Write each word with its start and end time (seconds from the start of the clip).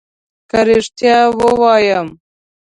که 0.49 0.59
ريښتيا 0.67 1.17
ووايم 1.37 2.07